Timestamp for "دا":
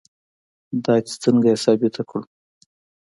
0.85-0.95